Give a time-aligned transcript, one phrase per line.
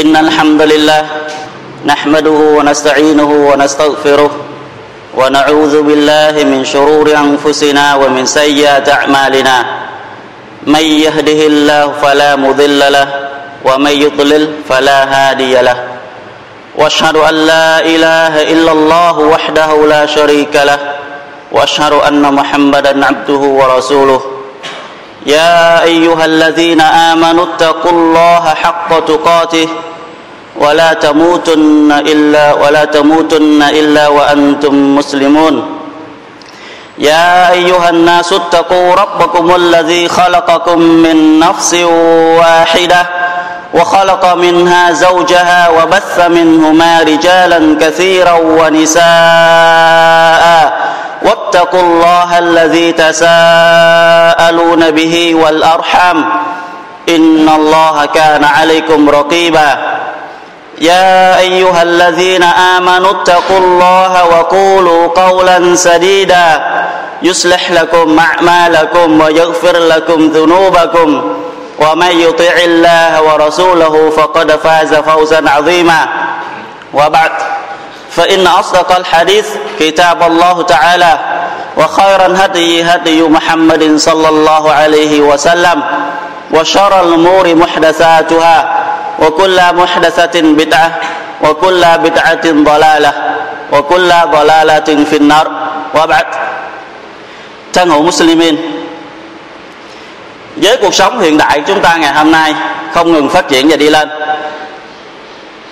[0.00, 1.02] إن الحمد لله
[1.86, 4.30] نحمده ونستعينه ونستغفره
[5.18, 9.56] ونعوذ بالله من شرور أنفسنا ومن سيئات أعمالنا.
[10.66, 13.08] من يهده الله فلا مضل له
[13.64, 15.78] ومن يضلل فلا هادي له.
[16.78, 20.78] وأشهد أن لا إله إلا الله وحده لا شريك له.
[21.52, 24.20] وأشهد أن محمدا عبده ورسوله.
[25.26, 29.68] يا أيها الذين آمنوا اتقوا الله حق تقاته
[30.60, 35.76] ولا تموتن الا ولا تموتن إلا وأنتم مسلمون.
[36.98, 41.74] يا أيها الناس اتقوا ربكم الذي خلقكم من نفس
[42.38, 43.06] واحدة
[43.74, 49.04] وخلق منها زوجها وبث منهما رجالا كثيرا ونساء.
[51.22, 56.24] واتقوا الله الذي تساءلون به والأرحام.
[57.08, 60.00] إن الله كان عليكم رقيبا.
[60.80, 66.64] يا أيها الذين آمنوا اتقوا الله وقولوا قولا سديدا.
[67.22, 71.36] يصلح لكم أعمالكم ويغفر لكم ذنوبكم.
[71.78, 76.06] ومن يطع الله ورسوله فقد فاز فوزا عظيما.
[76.94, 77.32] وبعد
[78.10, 81.18] فإن أصدق الحديث كتاب الله تعالى
[81.76, 85.82] وخير الهدي هدي محمد صلى الله عليه وسلم
[86.54, 88.74] وشر الأمور محدثاتها
[89.19, 90.91] وكل محدثة بدعة
[91.41, 93.13] وكل بدعة ضلالة
[93.71, 95.47] وكل ضلالة في النار
[95.95, 96.25] وبعد
[97.73, 98.55] thân hữu Muslimin
[100.55, 102.53] với cuộc sống hiện đại chúng ta ngày hôm nay
[102.93, 104.09] không ngừng phát triển và đi lên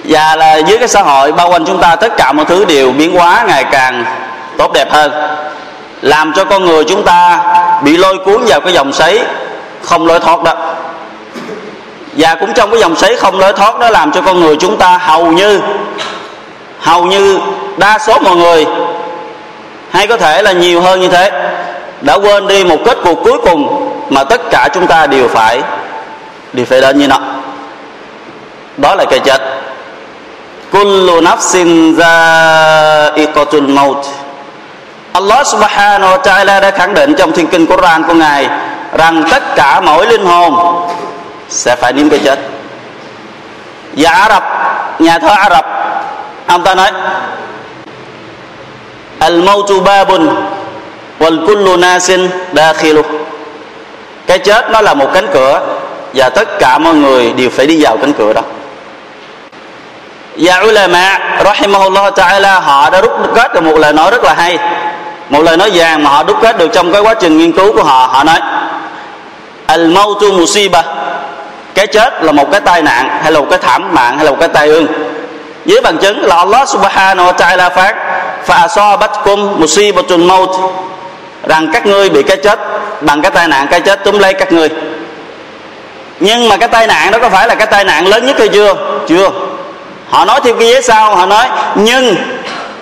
[0.03, 2.91] và là dưới cái xã hội bao quanh chúng ta tất cả mọi thứ đều
[2.91, 4.05] biến hóa ngày càng
[4.57, 5.11] tốt đẹp hơn
[6.01, 7.39] làm cho con người chúng ta
[7.83, 9.19] bị lôi cuốn vào cái dòng xoáy
[9.83, 10.53] không lối thoát đó
[12.18, 14.76] và cũng trong cái dòng xoáy không lối thoát đó làm cho con người chúng
[14.76, 15.60] ta hầu như
[16.80, 17.40] hầu như
[17.76, 18.66] đa số mọi người
[19.90, 21.30] hay có thể là nhiều hơn như thế.
[22.00, 25.62] Đã quên đi một kết cuộc cuối cùng mà tất cả chúng ta đều phải
[26.52, 27.18] đều phải đến như nó.
[28.76, 29.40] Đó là cái chết.
[30.72, 34.06] Kullu nafsin za'iqatul maut.
[35.12, 38.48] Allah subhanahu wa ta'ala đã khẳng định trong thiên kinh Quran của Ngài
[38.98, 40.54] rằng tất cả mỗi linh hồn
[41.48, 42.38] sẽ phải nếm cái chết.
[43.96, 44.44] Và Ả Rập,
[45.00, 45.66] nhà thơ Ả Rập,
[46.46, 46.90] ông ta nói,
[49.18, 50.28] al mautu babun
[51.18, 53.02] wal kullu nasin dakhilu.
[54.26, 55.60] Cái chết nó là một cánh cửa
[56.14, 58.42] và tất cả mọi người đều phải đi vào cánh cửa đó.
[60.36, 64.58] Và ulama rahimahullah ta'ala, họ đã rút kết được một lời nói rất là hay.
[65.28, 67.72] Một lời nói vàng mà họ đúc kết được trong cái quá trình nghiên cứu
[67.72, 68.06] của họ.
[68.12, 68.40] Họ nói,
[69.66, 70.82] al mautu musiba
[71.78, 74.30] cái chết là một cái tai nạn hay là một cái thảm mạng hay là
[74.30, 74.86] một cái tai ương.
[75.64, 77.94] Với bằng chứng là Allah subhanahu wa ta'ala phát
[78.46, 80.50] fa asabatkum musibatul maut.
[81.48, 82.58] Rằng các ngươi bị cái chết
[83.00, 84.68] bằng cái tai nạn, cái chết túm lấy các ngươi.
[86.20, 88.48] Nhưng mà cái tai nạn đó có phải là cái tai nạn lớn nhất hay
[88.48, 88.74] chưa?
[89.08, 89.30] Chưa.
[90.08, 92.16] Họ nói thêm cái vế sau, họ nói, nhưng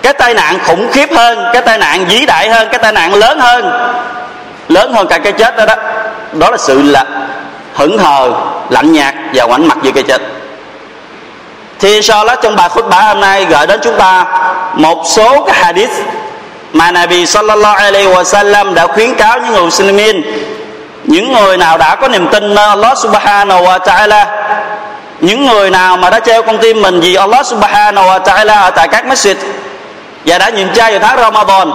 [0.01, 3.13] cái tai nạn khủng khiếp hơn, cái tai nạn vĩ đại hơn, cái tai nạn
[3.13, 3.93] lớn hơn
[4.69, 5.75] lớn hơn cả cái chết đó đó.
[6.33, 7.05] Đó là sự là
[7.73, 8.31] hững hờ
[8.69, 10.21] lạnh nhạt và ngoảnh mặt về cây chết.
[11.79, 14.25] Thì inshallah trong bài khutbah hôm nay gửi đến chúng ta
[14.73, 15.91] một số cái hadith
[16.73, 20.21] mà Nabi sallallahu alaihi wa sallam đã khuyến cáo những người Muslimin,
[21.03, 24.25] những người nào đã có niềm tin nơi Allah subhanahu wa ta'ala,
[25.19, 28.69] những người nào mà đã treo con tim mình vì Allah subhanahu wa ta'ala ở
[28.69, 29.35] tại các masjid
[30.25, 31.71] và đã nhịn chay vào tháng Ramadan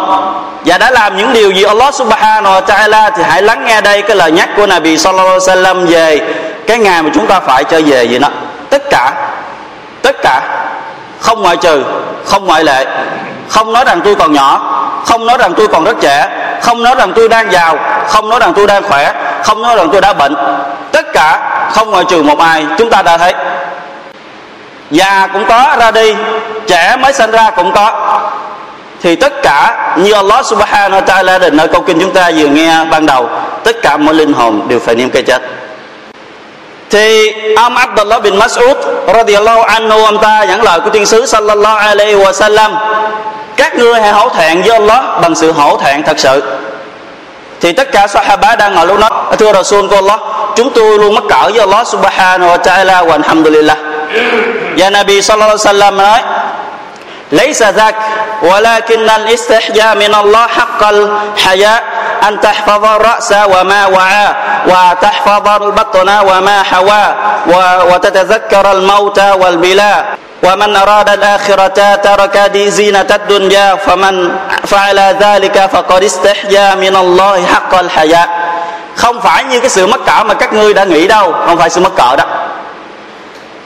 [0.65, 4.03] và đã làm những điều gì Allah subhanahu wa ta'ala, thì hãy lắng nghe đây
[4.03, 6.21] cái lời nhắc của Nabi sallallahu alaihi wa sallam về
[6.73, 8.29] cái ngày mà chúng ta phải trở về gì đó,
[8.71, 9.13] tất cả
[10.03, 10.41] tất cả,
[11.21, 11.83] không ngoại trừ,
[12.25, 12.87] không ngoại lệ,
[13.49, 14.61] không nói rằng tôi còn nhỏ,
[15.07, 16.29] không nói rằng tôi còn rất trẻ,
[16.63, 17.79] không nói rằng tôi đang giàu,
[18.09, 19.13] không nói rằng tôi đang khỏe,
[19.45, 20.35] không nói rằng tôi đã bệnh.
[20.93, 21.41] Tất cả
[21.73, 23.35] không ngoại trừ một ai, chúng ta đã thấy.
[24.91, 26.15] Già cũng có, ra đi,
[26.67, 28.19] trẻ mới sinh ra cũng có.
[29.03, 32.47] Thì tất cả như Allah subhanahu wa ta'ala định ở câu kinh chúng ta vừa
[32.47, 33.29] nghe ban đầu,
[33.65, 35.43] tất cả mỗi linh hồn đều phải niêm cây chết
[36.92, 38.76] thì ông Abdullah bin Mas'ud
[39.08, 42.76] radiyallahu anhu ông ta dẫn lời của tiên sứ sallallahu alaihi wa sallam
[43.58, 46.44] các ngươi hãy hổ thẹn với Allah bằng sự hổ thẹn thật sự
[47.62, 50.20] thì tất cả sahaba đang ngồi lúc đó thưa Rasul của Allah
[50.56, 53.78] chúng tôi luôn mắc cỡ với Allah subhanahu wa ta'ala wa alhamdulillah
[54.78, 56.20] và Nabi sallallahu alaihi wasallam nói
[57.32, 57.96] ليس ذاك
[58.44, 61.84] ولكن الاستحياء من الله حق الحياء
[62.28, 64.28] أن تحفظ الرأس وما وعى
[64.68, 67.06] وتحفظ البطن وما حوى
[67.92, 74.32] وتتذكر الموت والبلاء ومن أراد الآخرة ترك دي زينة الدنيا فمن
[74.66, 78.30] فعل ذلك فقد استحيا من الله حق الحياء
[78.98, 81.70] không phải như cái sự mất cỡ mà các ngươi đã nghĩ đâu không phải
[81.70, 82.24] sự mất cỡ đó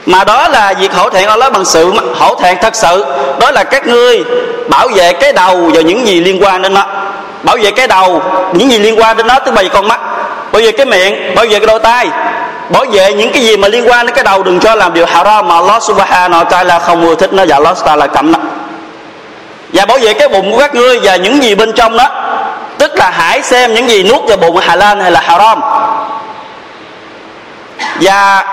[0.06, 3.04] mà đó là việc hổ thẹn Allah bằng sự hổ thẹn thật sự
[3.40, 4.24] đó là các ngươi
[4.68, 6.86] bảo vệ cái đầu và những gì liên quan đến nó
[7.43, 8.21] bảo vệ cái đầu,
[8.53, 9.99] những gì liên quan đến nó tức bày con mắt.
[10.51, 12.07] Bảo vệ cái miệng, bảo vệ cái đôi tay
[12.69, 15.05] bảo vệ những cái gì mà liên quan đến cái đầu đừng cho làm điều
[15.05, 18.39] haram mà Allah subhanahu wa ta'ala không ưa thích nó và Allah là cấm nó.
[19.73, 22.09] Và bảo vệ cái bụng của các ngươi và những gì bên trong đó
[22.77, 25.61] tức là hãy xem những gì nuốt vào bụng halal hay là haram.
[28.01, 28.45] Và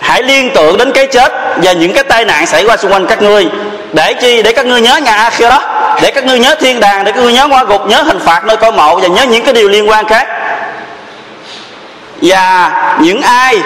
[0.00, 3.06] hãy liên tưởng đến cái chết và những cái tai nạn xảy qua xung quanh
[3.06, 3.48] các ngươi
[3.92, 4.42] để chi?
[4.42, 5.62] Để các ngươi nhớ nhà kia đó
[6.02, 7.04] để các ngươi nhớ thiên đàng.
[7.04, 9.44] Để các ngươi nhớ hoa gục, nhớ hình phạt nơi coi mộ và nhớ những
[9.44, 10.28] cái điều liên quan khác.
[12.22, 13.58] Và những ai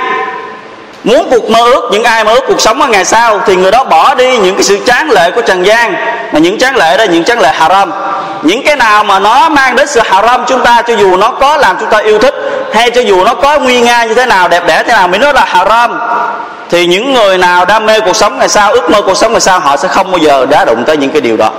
[1.06, 3.70] muốn cuộc mơ ước, những ai mơ ước cuộc sống ở ngày sau, thì người
[3.70, 5.94] đó bỏ đi những cái sự chán lệ của trần gian.
[6.32, 7.93] Mà những chán lệ đó, những chán lệ haram.
[8.43, 11.56] Những cái nào mà nó mang đến sự haram chúng ta, cho dù nó có
[11.56, 12.35] làm chúng ta yêu thích,
[12.75, 15.20] hay cho dù nó có nguy nga như thế nào, đẹp đẽ thế nào, mình
[15.20, 15.99] nói là haram.
[16.70, 19.41] Thì những người nào đam mê cuộc sống ngày sau, ước mơ cuộc sống ngày
[19.41, 21.50] sau, họ sẽ không bao giờ đá đụng tới những cái điều đó.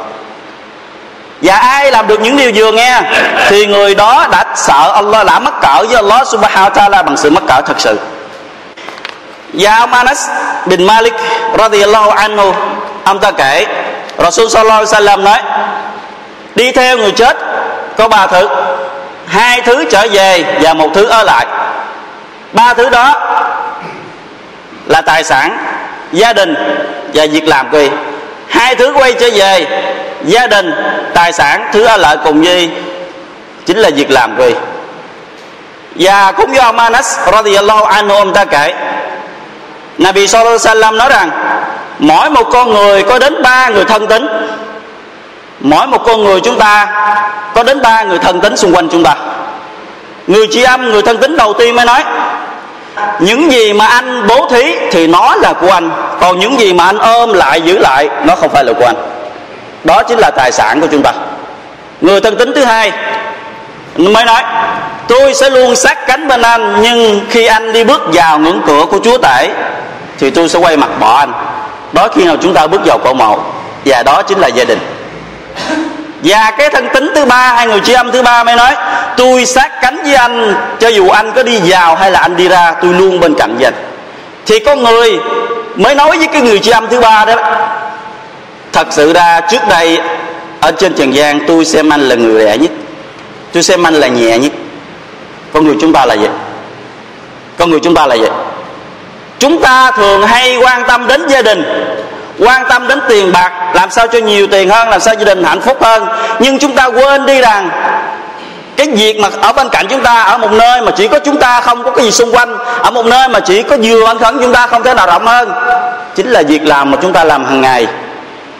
[1.41, 3.01] Và ai làm được những điều vừa nghe,
[3.49, 7.17] thì người đó đã sợ Allah, đã mắc cỡ với Allah subhanahu wa ta'ala bằng
[7.17, 7.97] sự mắc cỡ thật sự
[9.53, 10.29] và ông Anas
[10.65, 11.13] bin Malik
[11.59, 12.53] radiyallahu anhu,
[13.03, 13.65] ông ta kể,
[14.17, 15.39] Rasul sallallahu alaihi wasallam nói,
[16.55, 17.37] đi theo người chết,
[17.97, 18.49] có ba thứ.
[19.27, 21.45] Hai thứ trở về và một thứ ở lại.
[22.53, 23.13] Ba thứ đó
[24.85, 25.57] là tài sản,
[26.11, 26.55] gia đình
[27.13, 27.89] và việc làm kỳ
[28.49, 29.67] hai thứ quay trở về,
[30.25, 30.71] gia đình,
[31.13, 32.71] tài sản, thứ ở lại cùng với
[33.65, 34.55] chính là việc làm kỳ
[35.95, 38.73] và cũng do Manas radiyallahu anhu ông ta kể
[39.97, 41.29] Nabi sallallahu alaihi wasallam nói rằng,
[41.99, 44.27] mỗi một con người có đến ba người thân tín.
[45.59, 46.87] Mỗi một con người chúng ta
[47.55, 49.15] có đến ba người thân tín xung quanh chúng ta.
[50.27, 52.03] Người tri âm, người thân tín đầu tiên mới nói,
[53.19, 56.85] những gì mà anh bố thí thì nó là của anh, còn những gì mà
[56.85, 58.95] anh ôm lại, giữ lại, nó không phải là của anh.
[59.83, 61.13] Đó chính là tài sản của chúng ta.
[62.01, 62.91] Người thân tín thứ hai
[63.95, 64.43] mới nói,
[65.07, 68.85] tôi sẽ luôn sát cánh bên anh, nhưng khi anh đi bước vào ngưỡng cửa
[68.91, 69.49] của chúa tể
[70.19, 71.31] thì tôi sẽ quay mặt bỏ anh.
[71.93, 73.39] Đó khi nào chúng ta bước vào cổ mộ,
[73.85, 74.79] và đó chính là gia đình.
[76.23, 78.75] Và cái thân tính thứ ba, hai người chị âm thứ ba mới nói,
[79.17, 82.47] tôi sát cánh với anh, cho dù anh có đi vào hay là anh đi
[82.47, 83.73] ra, tôi luôn bên cạnh với anh.
[84.45, 85.19] Thì có người
[85.75, 87.35] mới nói với cái người chị âm thứ ba đó,
[88.73, 89.99] thật sự ra trước đây,
[90.59, 92.71] ở trên trần gian tôi xem anh là người rẻ nhất,
[93.53, 94.51] tôi xem anh là nhẹ nhất.
[95.53, 96.29] Con người chúng ta là vậy.
[97.57, 98.29] Con người chúng ta là vậy
[99.39, 101.63] chúng ta thường hay quan tâm đến gia đình,
[102.39, 105.43] quan tâm đến tiền bạc, làm sao cho nhiều tiền hơn, làm sao gia đình
[105.43, 106.07] hạnh phúc hơn.
[106.39, 107.69] Nhưng chúng ta quên đi rằng,
[108.77, 111.37] cái việc mà ở bên cạnh chúng ta, ở một nơi mà chỉ có chúng
[111.37, 114.19] ta không có cái gì xung quanh, ở một nơi mà chỉ có vừa anh
[114.19, 115.51] khấn chúng ta không thể nào rộng hơn,
[116.15, 117.87] chính là việc làm mà chúng ta làm hàng ngày.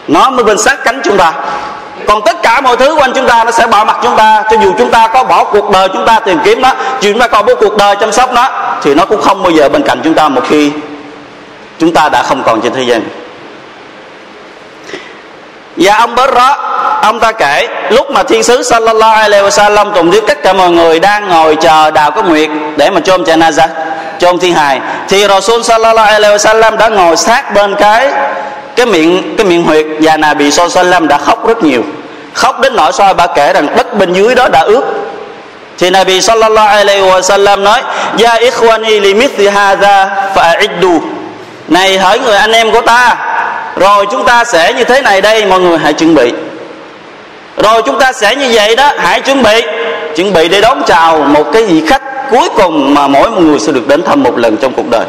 [0.08, 1.32] Nó mới bên sát cánh chúng ta
[2.08, 4.56] còn tất cả mọi thứ quanh chúng ta nó sẽ bỏ mặt chúng ta, cho
[4.62, 7.46] dù chúng ta có bỏ cuộc đời chúng ta tìm kiếm nó chúng ta còn
[7.46, 8.48] bỏ cuộc đời chăm sóc nó,
[8.82, 10.72] thì nó cũng không bao giờ bên cạnh chúng ta một khi
[11.78, 13.02] chúng ta đã không còn trên thế gian.
[15.76, 16.56] Và ông bớt đó
[17.02, 20.70] ông ta kể, lúc mà thiên sứ sallallahu alaihi wasallam cùng với tất cả mọi
[20.70, 23.68] người đang ngồi chờ đào có nguyệt để mà chôn janaza
[24.18, 24.80] chôn thi hài.
[25.08, 28.12] Thì Rasul sallallahu alaihi wasallam đã ngồi sát bên cái
[28.76, 31.82] cái miệng cái miệng huyệt và Nabi sallallahu alaihi wasallam đã khóc rất nhiều
[32.38, 34.82] khóc đến nỗi soi bà kể rằng đất bên dưới đó đã ướt.
[35.78, 37.82] Thì Nabi sallallahu alaihi wasallam nói,
[38.24, 41.00] ya ikhwani li mithli hadha fa'iddu.
[41.68, 43.16] Này hỡi người anh em của ta,
[43.76, 46.32] rồi chúng ta sẽ như thế này đây, mọi người hãy chuẩn bị.
[47.56, 49.62] Rồi chúng ta sẽ như vậy đó, hãy chuẩn bị.
[50.16, 53.58] Chuẩn bị để đón chào một cái vị khách cuối cùng mà mỗi một người
[53.58, 55.04] sẽ được đến thăm một lần trong cuộc đời.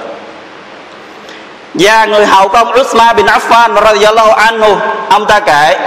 [1.73, 4.75] Và người hậu công Usman bin Affan radhiyallahu anhu,
[5.09, 5.77] ông ta kể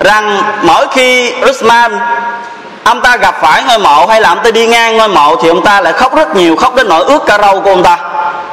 [0.00, 1.98] rằng mỗi khi Usman,
[2.84, 5.48] ông ta gặp phải ngôi mộ hay là ông ta đi ngang ngôi mộ thì
[5.48, 7.98] ông ta lại khóc rất nhiều, khóc đến nỗi ướt cả râu của ông ta.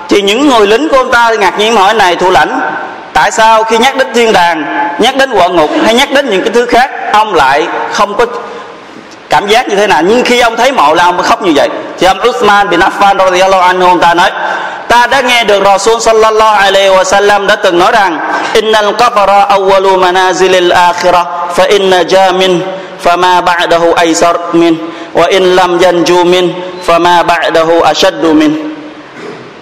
[0.09, 2.59] Thì những người lính của ông ta ngạc nhiên hỏi, này thủ lãnh,
[3.13, 6.41] tại sao khi nhắc đến thiên đàng, nhắc đến quả ngục hay nhắc đến những
[6.41, 8.25] cái thứ khác, ông lại không có
[9.33, 10.01] cảm giác như thế nào?
[10.05, 11.69] Nhưng khi ông thấy mộ là ông khóc như vậy.
[11.99, 14.31] Thì ông Uthman bin Affan radhiyallahu anhu ông ta nói,
[14.87, 18.19] ta đã nghe được Rasul sallallahu alaihi wasallam đã từng nói rằng,
[18.53, 21.25] innal qabra awwalu manazilil akhirah,
[21.55, 22.59] fa inna jamin
[23.03, 24.75] fama ba'dahu aysar min,
[25.13, 26.53] wa in lam yanju min
[26.87, 28.75] fama ba'dahu ashaddu min.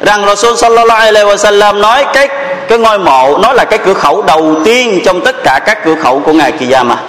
[0.01, 2.27] Rằng Rasul sallallahu alaihi wasallam nói cái
[2.67, 5.95] cái ngôi mộ, nó là cái cửa khẩu đầu tiên trong tất cả các cửa
[6.03, 6.95] khẩu của ngày Kiyama.
[6.95, 7.01] mà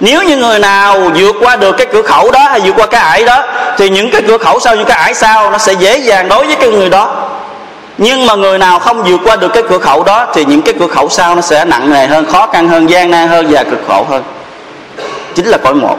[0.00, 3.00] nếu như người nào vượt qua được cái cửa khẩu đó hay vượt qua cái
[3.00, 3.44] ải đó,
[3.78, 6.46] thì những cái cửa khẩu sau, những cái ải sau nó sẽ dễ dàng đối
[6.46, 7.28] với cái người đó.
[7.98, 10.74] Nhưng mà người nào không vượt qua được cái cửa khẩu đó, thì những cái
[10.78, 13.62] cửa khẩu sau nó sẽ nặng nề hơn, khó khăn hơn, gian nan hơn và
[13.62, 14.22] cực khổ hơn.
[15.34, 15.96] Chính là cõi một.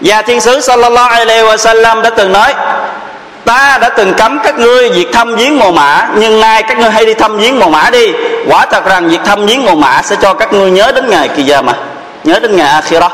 [0.00, 2.54] Và thiên sứ sallallahu alaihi wasallam đã từng nói,
[3.44, 6.90] ta đã từng cấm các ngươi việc thăm viếng mồ mã nhưng nay các ngươi
[6.90, 8.12] hay đi thăm viếng mồ mã đi.
[8.48, 11.28] Quả thật rằng việc thăm viếng mồ mã sẽ cho các ngươi nhớ đến ngày
[11.28, 11.72] kỳ giờ mà
[12.24, 13.12] nhớ đến ngày akhirah.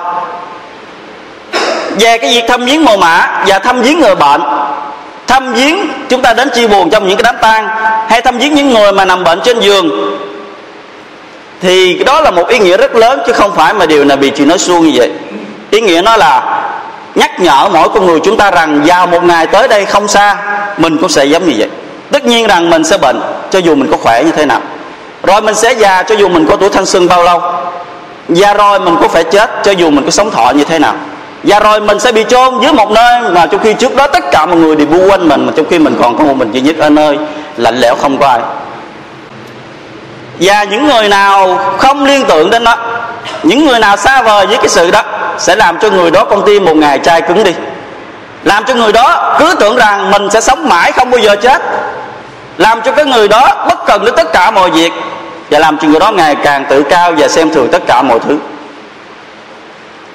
[1.99, 4.43] Về cái việc thăm viếng mồ mã và thăm viếng người bệnh,
[5.27, 7.69] thăm viếng chúng ta đến chia buồn trong những cái đám tang,
[8.09, 9.91] hay thăm viếng những người mà nằm bệnh trên giường,
[11.61, 14.31] thì đó là một ý nghĩa rất lớn, chứ không phải mà điều là bị
[14.31, 15.13] chị nói suông như vậy.
[15.71, 16.63] Ý nghĩa nó là
[17.15, 20.37] nhắc nhở mỗi con người chúng ta rằng vào một ngày tới đây không xa,
[20.77, 21.69] mình cũng sẽ giống như vậy.
[22.13, 23.21] Tất nhiên rằng mình sẽ bệnh,
[23.51, 24.61] cho dù mình có khỏe như thế nào.
[25.23, 27.43] Rồi mình sẽ già, cho dù mình có tuổi thanh xuân bao lâu
[28.29, 30.95] và rồi mình cũng phải chết cho dù mình có sống thọ như thế nào?
[31.43, 34.25] Và rồi mình sẽ bị chôn dưới một nơi mà trong khi trước đó tất
[34.31, 36.53] cả mọi người đều bu quanh mình mà trong khi mình còn có một mình
[36.53, 37.19] duy nhất ở nơi
[37.57, 38.41] lạnh lẽo không có ai.
[40.41, 42.77] Và những người nào không liên tưởng đến đó,
[43.43, 45.03] những người nào xa vời với cái sự đó
[45.39, 47.53] sẽ làm cho người đó con tim một ngày chai cứng đi.
[48.45, 51.63] Làm cho người đó cứ tưởng rằng mình sẽ sống mãi không bao giờ chết.
[52.59, 54.93] Làm cho cái người đó bất cần đến tất cả mọi việc
[55.51, 58.39] và làm chuyện đó ngày càng tự cao và xem thường tất cả mọi thứ.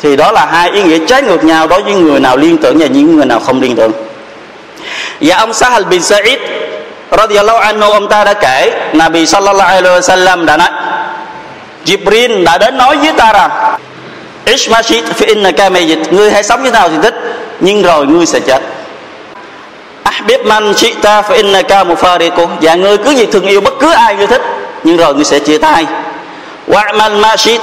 [0.02, 2.78] Thì đó là hai ý nghĩa trái ngược nhau đối với người nào liên tưởng
[2.78, 3.92] và những người nào không liên tưởng.
[5.22, 6.38] Và ông Sahal bin Sa'id
[7.12, 10.70] radhiyallahu anhu, ông ta đã kể, Nabi sallallahu alaihi wasallam đã nói,
[11.86, 13.78] Jibril đã đến nói với ta rằng
[14.46, 17.16] Ishmashit fi innaka mayit Ngươi hãy sống như nào thì thích,
[17.60, 18.62] Nhưng rồi ngươi sẽ chết.
[20.04, 22.48] Ahbib man shi'ta fa innaka mufariqu.
[22.62, 24.42] Và ngươi cứ gì thương yêu bất cứ ai ngươi thích.
[24.84, 25.86] Nhưng rồi ngươi sẽ chia tay.
[26.68, 27.62] Wa'mal mashit,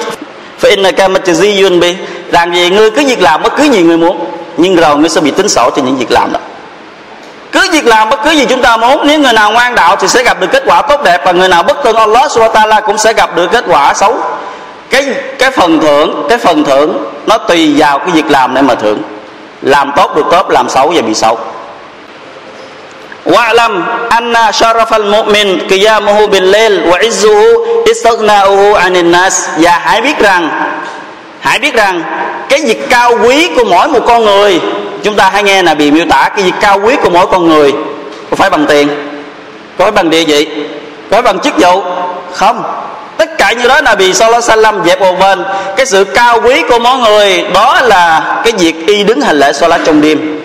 [0.61, 1.97] fa innaka majziyun bi.
[2.31, 4.25] Làm gì ngươi, cứ việc làm bất cứ gì ngươi muốn,
[4.57, 6.39] Nhưng rồi ngươi sẽ bị tính sổ cho những việc làm đó.
[7.53, 10.09] Cứ việc làm bất cứ gì chúng ta muốn, nếu người nào ngoan đạo thì
[10.09, 12.69] sẽ gặp được kết quả tốt đẹp và người nào bất tuân Allah subhanahu wa
[12.69, 14.17] ta'ala cũng sẽ gặp được kết quả xấu.
[14.91, 15.07] Cái
[15.39, 19.03] cái phần thưởng, cái phần thưởng, nó tùy vào cái việc làm để mà thưởng.
[19.63, 21.39] Làm tốt được tốt, làm xấu và bị xấu.
[23.28, 23.84] واعلم
[24.18, 27.42] أن شرف المؤمن قيامه بالليل وعزه
[27.92, 30.50] استغناؤه عن الناس và hãy biết rằng
[31.40, 32.04] hãy biết rằng
[32.50, 34.62] cái việc cao quý của mỗi một con người
[35.04, 37.48] chúng ta hãy nghe là bị miêu tả cái việc cao quý của mỗi con
[37.48, 37.74] người
[38.30, 38.88] có phải bằng tiền
[39.78, 40.48] có phải bằng địa vị
[41.12, 41.82] có phải bằng chức vụ
[42.34, 42.64] không
[43.18, 45.44] tất cả như đó là bị sallallahu alaihi wasallam dẹp một bên
[45.78, 49.54] cái sự cao quý của mỗi người đó là cái việc y đứng hành lễ
[49.54, 50.37] salat trong đêm cái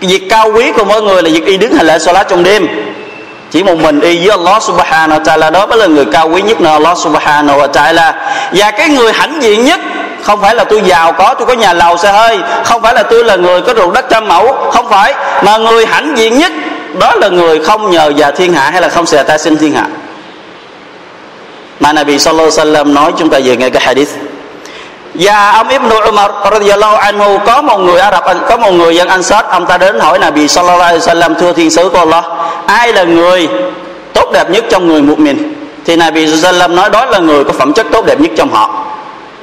[0.00, 2.66] việc cao quý của mỗi người là việc y đứng hành lễ salat trong đêm.
[3.50, 6.42] Chỉ một mình y với Allah subhanahu wa ta'ala đó mới là người cao quý
[6.42, 8.12] nhất là Allah subhanahu wa ta'ala.
[8.52, 9.80] Và cái người hãnh diện nhất,
[10.22, 13.02] không phải là tôi giàu có, tôi có nhà lầu xe hơi, không phải là
[13.02, 15.14] tôi là người có ruộng đất trăm mẫu, không phải.
[15.44, 16.52] Mà người hãnh diện nhất,
[16.98, 19.72] đó là người không nhờ vào thiên hạ hay là không xè ta sinh thiên
[19.72, 19.86] hạ.
[21.80, 24.08] Mà Nabi Sallallahu Alaihi Wasallam nói chúng ta về nghe cái hadith
[25.14, 29.08] và ông Ibn Umar radhiyallahu anhu, có một người Ả Rập có một người dân
[29.08, 32.24] Anh Sát ông ta đến hỏi Nabi Sallallahu Alaihi Wasallam, thưa thiên sứ của Allah,
[32.66, 33.48] ai là người
[34.14, 37.18] tốt đẹp nhất trong người một mình thì Nabi Sallallahu Alaihi Wasallam nói, đó là
[37.18, 38.70] người có phẩm chất tốt đẹp nhất trong họ,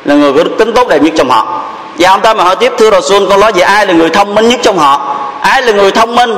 [0.06, 1.62] là người có đức tính tốt đẹp nhất trong họ.
[2.00, 4.36] Và ông ta mà hỏi tiếp, thưa Rasul, con nói về ai là người thông
[4.36, 5.16] minh nhất trong họ?
[5.42, 6.38] Ai là người thông minh?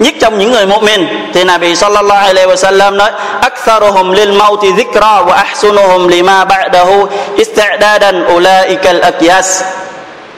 [0.00, 1.06] Nhất trong những người mu'min.
[1.34, 8.34] Thì Nabi sallallahu alaihi wasallam nói, aktharuhum lil mauti dhikra wa ahsunuhum lima ba'dahu isti'dadan
[8.36, 9.62] ulaikal akyas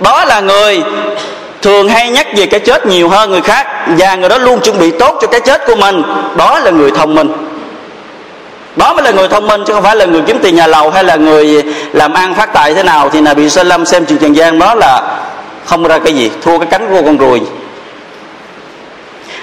[0.00, 0.82] đó là người
[1.62, 4.78] thường hay nhắc về cái chết nhiều hơn người khác và người đó luôn chuẩn
[4.78, 6.02] bị tốt cho cái chết của mình.
[6.36, 7.32] Đó là người thông minh.
[8.76, 10.90] Đó mới là người thông minh chứ không phải là người kiếm tiền nhà lầu
[10.90, 13.10] hay là người làm ăn phát tài thế nào.
[13.10, 15.02] Thì Nabi Sallam xem chuyện Trần gian đó là
[15.64, 17.40] không ra cái gì, thua cái cánh của con ruồi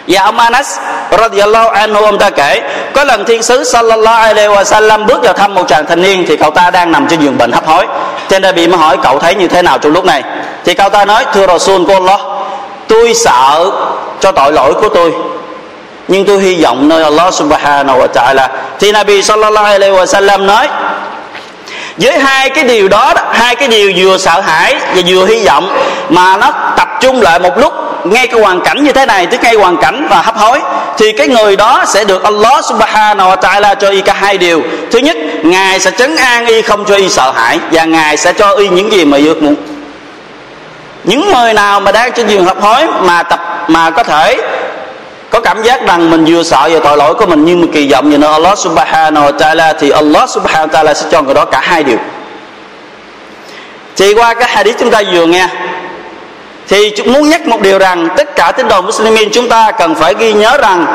[0.10, 0.78] và ông Anas
[1.12, 2.62] radhiyallahu anhu, ông ta kể,
[2.94, 6.26] có lần thiên sứ sallallahu alaihi wa sallam bước vào thăm một chàng thanh niên
[6.28, 7.86] thì cậu ta đang nằm trên giường bệnh hấp hối.
[8.30, 10.24] Trên đây bị mới hỏi, cậu thấy như thế nào trong lúc này?
[10.66, 12.20] Thì cậu ta nói, thưa Rasul của Allah,
[12.88, 13.72] tôi sợ
[14.20, 15.14] cho tội lỗi của tôi,
[16.08, 18.48] nhưng tôi hy vọng nơi Allah subhanahu wa ta'ala.
[18.80, 20.68] Thì Nabi sallallahu alaihi wa sallam nói,
[21.98, 25.78] với hai cái điều đó, hai cái điều vừa sợ hãi và vừa hy vọng
[26.10, 27.74] mà nó tập trung lại một lúc
[28.04, 30.60] ngay cái hoàn cảnh như thế này, tức ngay hoàn cảnh và hấp hối,
[30.98, 34.62] thì cái người đó sẽ được Allah subhanahu wa ta'ala cho y cả hai điều.
[34.92, 38.34] Thứ nhất, ngài sẽ trấn an y không cho y sợ hãi, và ngài sẽ
[38.34, 39.56] cho y những gì mà ước muốn.
[41.04, 44.38] Những người nào mà đang trên giường hấp hối mà tập, mà có thể
[45.30, 47.92] có cảm giác rằng mình vừa sợ về tội lỗi của mình, nhưng mà kỳ
[47.92, 51.34] vọng về nơi Allah subhanahu wa ta'ala, thì Allah subhanahu wa ta'ala sẽ cho người
[51.34, 51.98] đó cả hai điều.
[53.98, 55.48] Thì qua cái hadith chúng ta vừa nghe
[56.70, 60.14] thì muốn nhắc một điều rằng, tất cả tín đồ Muslimin chúng ta cần phải
[60.20, 60.86] ghi nhớ rằng,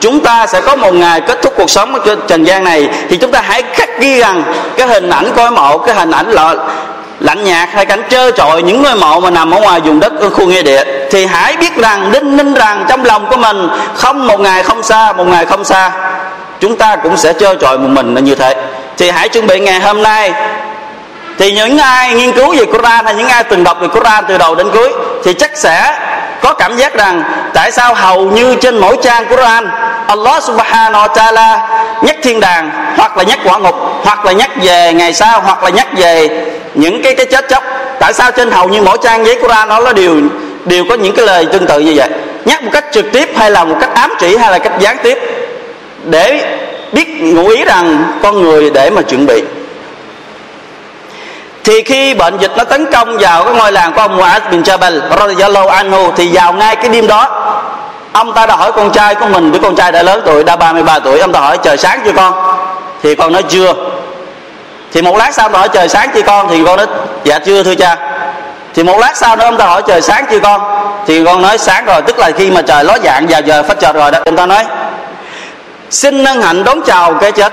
[0.00, 2.88] chúng ta sẽ có một ngày kết thúc cuộc sống ở trần gian này.
[3.08, 4.42] Thì chúng ta hãy khắc ghi rằng,
[4.76, 6.54] cái hình ảnh coi mộ, cái hình ảnh là
[7.20, 10.12] lạnh nhạt hay cảnh trơ trọi những ngôi mộ mà nằm ở ngoài vùng đất
[10.20, 10.84] ở khu nghĩa địa.
[11.10, 14.82] Thì hãy biết rằng, đinh ninh rằng trong lòng của mình, không một ngày không
[14.82, 15.90] xa, một ngày không xa,
[16.60, 18.54] chúng ta cũng sẽ trơ trọi một mình là như thế.
[18.96, 20.32] Thì hãy chuẩn bị ngày hôm nay
[21.38, 24.38] thì những ai nghiên cứu về Quran hay những ai từng đọc về Quran từ
[24.38, 24.92] đầu đến cuối
[25.24, 25.94] thì chắc sẽ
[26.42, 27.22] có cảm giác rằng
[27.54, 29.68] tại sao hầu như trên mỗi trang Quran,
[30.06, 31.58] Allah subhanahu wa ta'ala
[32.02, 33.74] nhắc thiên đàng, hoặc là nhắc quả ngục,
[34.04, 36.28] hoặc là nhắc về ngày sau, hoặc là nhắc về
[36.74, 37.64] những cái cái chết chóc.
[38.00, 40.20] Tại sao trên hầu như mỗi trang giấy Quran nó đều
[40.64, 42.08] đều có những cái lời tương tự như vậy?
[42.44, 44.96] Nhắc một cách trực tiếp hay là một cách ám chỉ hay là cách gián
[45.02, 45.18] tiếp?
[46.04, 46.56] Để
[46.92, 49.42] biết, ngụ ý rằng con người để mà chuẩn bị
[51.64, 54.62] thì khi bệnh dịch nó tấn công vào cái ngôi làng của ông Mu'adh bin
[54.62, 57.28] Jabal radhiyallahu anhu, thì vào ngay cái đêm đó,
[58.12, 60.56] ông ta đã hỏi con trai của mình đứa con trai đã lớn tuổi, đã
[60.56, 62.34] 33 tuổi, ông ta hỏi, trời sáng chưa con?
[63.02, 63.74] Thì con nói, chưa.
[64.92, 66.48] Thì một lát sau ông ta hỏi, trời sáng chưa con?
[66.50, 66.86] Thì con nói
[67.24, 67.96] dạ chưa thưa cha.
[68.74, 70.60] Thì một lát sau nữa ông ta hỏi, trời sáng chưa con?
[71.06, 73.80] Thì con nói, sáng rồi, tức là khi mà trời ló dạng, vào giờ phát
[73.80, 74.18] trời rồi đó.
[74.24, 74.64] Ông ta nói,
[75.90, 77.52] xin nâng hạnh đón chào cái chết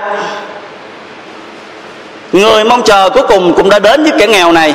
[2.32, 4.74] người mong chờ cuối cùng cũng đã đến với kẻ nghèo này.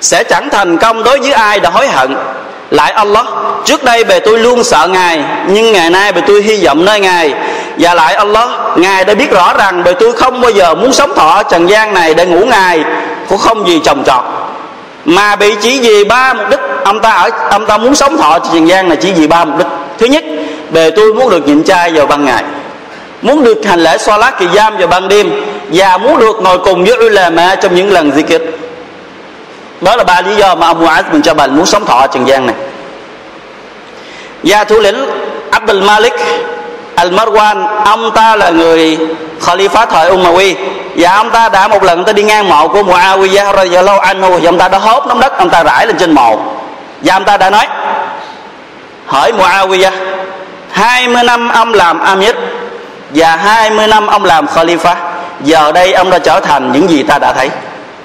[0.00, 2.16] Sẽ chẳng thành công đối với ai đã hối hận.
[2.70, 3.26] Lại Allah,
[3.64, 7.00] trước đây bề tôi luôn sợ ngài, nhưng ngày nay bề tôi hy vọng nơi
[7.00, 7.34] ngài.
[7.78, 11.14] Và lại Allah, ngài đã biết rõ rằng bề tôi không bao giờ muốn sống
[11.14, 12.84] thọ trần gian này để ngủ ngài,
[13.28, 14.24] cũng không gì trồng trọt.
[15.04, 18.38] Mà bị chỉ vì ba mục đích, ông ta ở, ông ta muốn sống thọ
[18.38, 19.66] trần gian này chỉ vì ba mục đích.
[19.98, 20.24] Thứ nhất,
[20.70, 22.44] bề tôi muốn được nhịn chay vào ban ngày
[23.24, 25.30] muốn được hành lễ xoa lá kỳ giam vào ban đêm
[25.72, 28.38] và muốn được ngồi cùng với ulama trong những lần zikr
[29.80, 32.46] đó là ba lý do mà ông Muaz bin Jabal muốn sống thọ trần gian
[32.46, 32.56] này.
[34.42, 35.06] Và thủ lĩnh
[35.50, 36.12] Abdul Malik
[36.96, 38.98] Al-Marwan, ông ta là người
[39.40, 40.56] Khalifa thời Umayy
[40.96, 44.30] và ông ta đã một lần ông ta đi ngang mộ của Muawiyah radhiyallahu anhu
[44.30, 46.38] và ông ta đã hốt nắm đất, ông ta rải lên trên mộ.
[47.00, 47.66] Và ông ta đã nói,
[49.06, 49.90] hỏi Muawiyah
[50.70, 52.34] 20 năm ông làm Amir
[53.14, 54.94] và 20 năm ông làm Khalifa,
[55.40, 57.50] giờ đây ông đã trở thành những gì ta đã thấy.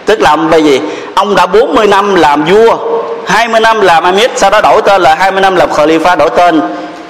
[0.05, 0.81] Tức là bởi vì
[1.15, 2.77] ông đã 40 năm làm vua
[3.27, 6.61] 20 năm làm Amir, sau đó đổi tên là 20 năm làm Khalifa, đổi tên.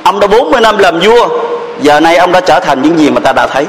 [0.04, 1.28] Ông đã 40 năm làm vua,
[1.82, 3.66] giờ này ông đã trở thành những gì mà ta đã thấy.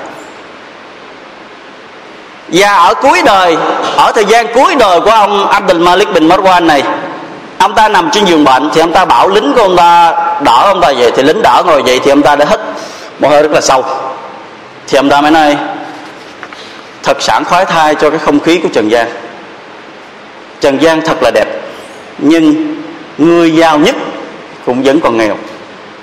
[2.49, 3.57] Và ở cuối đời,
[3.97, 6.83] ở thời gian cuối đời của ông Abdul Malik bin Marwan này,
[7.59, 10.63] ông ta nằm trên giường bệnh, thì ông ta bảo lính của ông ta đỡ
[10.65, 12.61] ông ta vậy, thì lính đỡ ngồi vậy thì ông ta đã hít
[13.19, 13.85] một hơi rất là sâu
[14.91, 15.57] thì ông ta mới nói,
[17.03, 19.09] thật sảng khoái thai cho cái không khí của trần gian.
[20.61, 21.47] Trần gian thật là đẹp,
[22.19, 22.77] nhưng
[23.19, 23.95] người giàu nhất
[24.67, 25.37] cũng vẫn còn nghèo.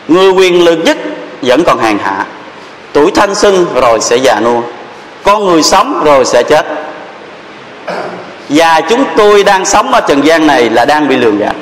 [0.08, 0.98] Người quyền lực nhất
[1.42, 2.26] vẫn còn hàng hạ.
[2.94, 4.62] Tuổi thanh xuân rồi sẽ già nua,
[5.24, 6.66] con người sống rồi sẽ chết.
[8.50, 11.56] Và chúng tôi đang sống ở trần gian này là đang bị lường gạt.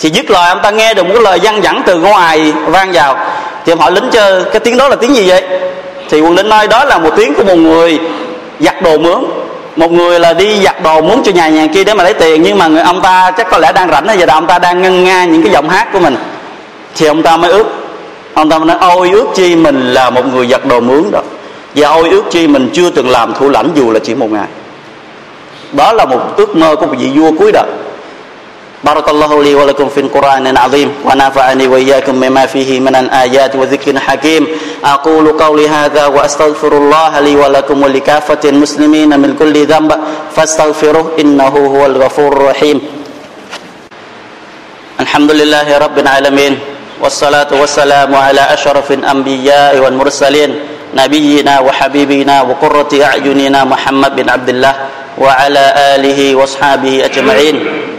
[0.00, 2.92] Thì dứt lời, ông ta nghe được một cái lời văn vẳng từ ngoài vang
[2.92, 3.18] vào.
[3.64, 5.44] Thì ông hỏi, lính chơi cái tiếng đó là tiếng gì vậy?
[6.08, 7.98] thì quân đến nói đó là một tiếng của một người
[8.60, 9.24] giặt đồ mướn.
[9.76, 12.42] Một người là đi giặt đồ muốn cho nhà nhà kia để mà lấy tiền.
[12.42, 14.82] Nhưng mà người ông ta chắc có lẽ đang rảnh giờ là ông ta đang
[14.82, 16.16] ngân nga những cái giọng hát của mình.
[16.96, 17.66] Thì ông ta mới ước,
[18.34, 21.20] ông ta mới nói, ôi, ước chi mình là một người giặt đồ mướn đó.
[21.74, 24.46] Và ôi, ước chi mình chưa từng làm thủ lãnh dù là chỉ một ngày.
[25.72, 27.66] Đó là một ước mơ của một vị vua cuối đời.
[28.82, 32.94] Barakallahu li wa lakum fil Quran al-azim wa nafa'ani wa iyyakum mimma fihi min
[34.84, 39.92] أقول قولي هذا وأستغفر الله لي ولكم ولكافة المسلمين من كل ذنب
[40.36, 42.80] فاستغفروه إنه هو الغفور الرحيم.
[45.00, 46.58] الحمد لله رب العالمين
[47.02, 50.50] والصلاة والسلام على أشرف الأنبياء والمرسلين
[50.94, 54.74] نبينا وحبيبنا وقرة أعيننا محمد بن عبد الله
[55.18, 55.64] وعلى
[55.96, 57.56] آله وأصحابه أجمعين.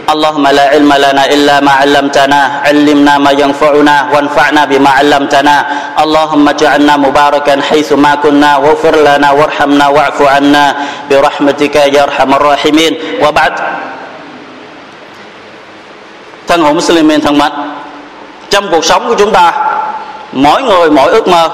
[0.09, 5.55] اللهم لا علم لنا إلا ما علمتنا علمنا ما ينفعنا وانفعنا بما علمتنا
[6.03, 10.65] اللهم اجعلنا مباركا حيث ما كنا واغفر لنا وارحمنا واعف عنا
[11.09, 13.53] برحمتك يا أرحم الراحمين وبعد
[16.47, 17.51] thân hữu Muslimin thân mến
[18.49, 19.53] trong cuộc sống của chúng ta
[20.31, 21.49] mỗi người mỗi ước mơ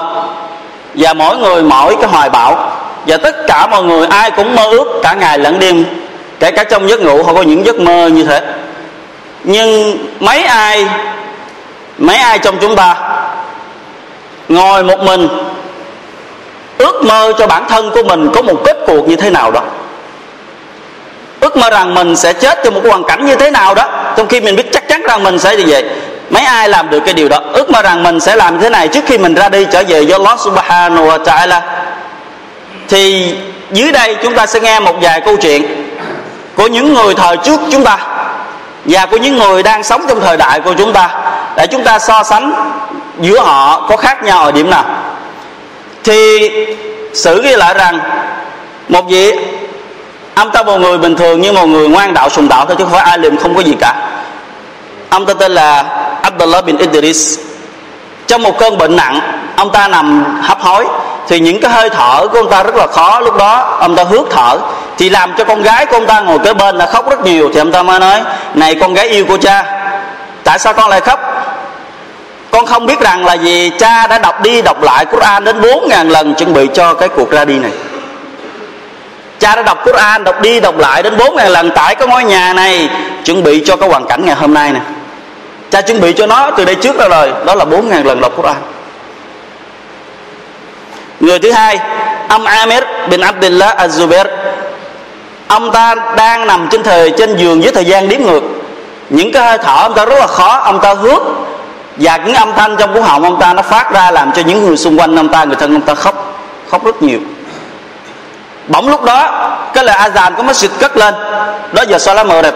[0.94, 2.72] và mỗi người mỗi cái hoài bão
[3.06, 5.84] và tất cả mọi người ai cũng mơ ước cả ngày lẫn đêm
[6.45, 8.41] kể cả trong giấc ngủ họ có những giấc mơ như thế.
[9.43, 10.85] Nhưng mấy ai
[11.97, 12.95] mấy ai trong chúng ta
[14.49, 15.27] ngồi một mình,
[16.77, 19.61] ước mơ cho bản thân của mình có một kết cuộc như thế nào đó?
[21.39, 24.27] Ước mơ rằng mình sẽ chết trong một hoàn cảnh như thế nào đó, trong
[24.27, 25.83] khi mình biết chắc chắn rằng mình sẽ như vậy.
[26.29, 27.39] Mấy ai làm được cái điều đó?
[27.53, 30.01] Ước mơ rằng mình sẽ làm thế này trước khi mình ra đi, trở về
[30.01, 31.59] do Allah subhanahu wa ta'ala.
[32.89, 33.35] Thì
[33.71, 35.84] dưới đây chúng ta sẽ nghe một vài câu chuyện
[36.55, 37.97] của những người thời trước chúng ta.
[38.85, 41.09] Và của những người đang sống trong thời đại của chúng ta.
[41.55, 42.53] Để chúng ta so sánh
[43.21, 44.85] giữa họ có khác nhau ở điểm nào.
[46.03, 46.49] Thì
[47.13, 47.99] sử ghi lại rằng,
[48.89, 49.31] một vị
[50.35, 52.83] ông ta một người bình thường như một người ngoan đạo sùng đạo thôi, chứ
[52.83, 53.95] không phải ai liệm không có gì cả.
[55.09, 55.83] Ông ta tên là
[56.21, 57.39] Abdullah bin Idris.
[58.27, 59.19] Trong một cơn bệnh nặng
[59.55, 60.85] ông ta nằm hấp hối.
[61.27, 63.19] Thì những cái hơi thở của ông ta rất là khó.
[63.19, 64.57] Lúc đó, ông ta hước thở.
[64.97, 67.49] Thì làm cho con gái của ông ta ngồi kế bên là khóc rất nhiều.
[67.53, 68.21] Thì ông ta mới nói,
[68.53, 69.65] này, con gái yêu của cha,
[70.43, 71.19] tại sao con lại khóc?
[72.51, 76.09] Con không biết rằng là vì cha đã đọc đi đọc lại Quran đến 4.000
[76.09, 77.71] lần chuẩn bị cho cái cuộc ra đi này.
[79.39, 82.53] Cha đã đọc Quran, đọc đi đọc lại đến 4.000 lần tại cái ngôi nhà
[82.53, 82.89] này
[83.25, 84.79] chuẩn bị cho cái hoàn cảnh ngày hôm nay nè
[85.71, 87.33] cha chuẩn bị cho nó từ đây trước ra rồi.
[87.45, 88.55] Đó là 4.000 lần đọc Quran
[91.19, 91.79] người thứ hai,
[92.29, 94.25] ông Amir bin Abdullah Az-Zubair
[95.47, 98.43] ông ta đang nằm trên thời, trên giường với thời gian đếm ngược.
[99.09, 101.21] Những cái hơi thở ông ta rất là khó, ông ta hước.
[101.97, 104.65] Và những âm thanh trong cuốn họng ông ta nó phát ra làm cho những
[104.65, 107.19] người xung quanh ông ta, người thân ông ta khóc khóc rất nhiều.
[108.67, 111.13] Bỗng lúc đó, cái lời azan của masjid cất lên.
[111.71, 112.53] Đó giờ salat mờ đẹp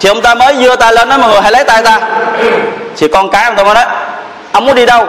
[0.00, 2.00] thì ông ta mới đưa tay lên nói, mọi người hãy lấy tay ta.
[2.96, 3.84] Thì con cái ông ta mới nói,
[4.52, 5.06] ông muốn đi đâu?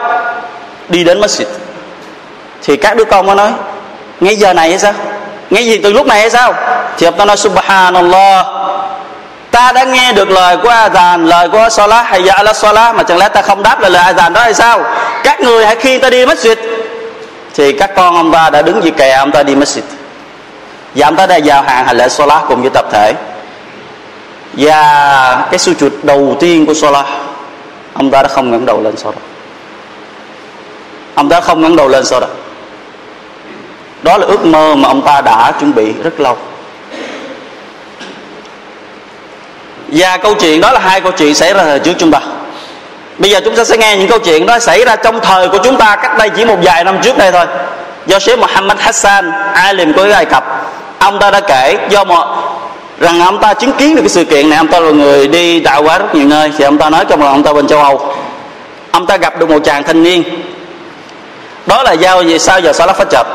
[0.90, 1.46] Đi đến masjid
[2.64, 3.52] thì các đứa con mới nói
[4.20, 4.94] ngay giờ này hay sao?
[5.50, 6.54] Ngay gì từ lúc này hay sao?
[6.98, 8.46] Thì ông ta nói, subhanallah,
[9.52, 13.04] ta đã nghe được lời của Adhan, lời của Salah hay dạ ala Salah, mà
[13.04, 14.84] chẳng lẽ ta không đáp lại lời Adhan đó hay sao?
[15.24, 16.56] Các người hãy khi ta đi masjid.
[17.54, 19.82] Thì các con ông ta đã đứng dưới kè ông ta đi masjid.
[20.96, 23.14] Và ông ta đã giao hàng hành lễ Salah cùng với tập thể.
[24.54, 27.06] Và cái chuột đầu tiên của Salah,
[27.94, 29.18] ông ta đã không ngẩng đầu lên sau đó.
[31.16, 32.28] Ông ta không ngẩng đầu lên sau đó
[34.08, 36.38] đó là ước mơ mà ông ta đã chuẩn bị rất lâu.
[39.88, 42.20] Và câu chuyện đó là hai câu chuyện xảy ra thời trước chúng ta.
[43.18, 45.58] Bây giờ chúng ta sẽ nghe những câu chuyện đó xảy ra trong thời của
[45.64, 47.46] chúng ta cách đây chỉ một vài năm trước đây thôi.
[48.06, 50.44] Do Sheikh Muhammad Hassan alim của Ai Cập,
[51.00, 52.26] ông ta đã kể do một
[53.00, 54.58] rằng ông ta chứng kiến được cái sự kiện này.
[54.58, 56.52] Ông ta là người đi đạo quá rất nhiều nơi.
[56.58, 58.16] Thì ông ta nói trong lòng ông ta bên châu Âu,
[58.92, 60.24] ông ta gặp được một chàng thanh niên.
[61.66, 63.28] Đó là giao gì sao giờ Salah phát chập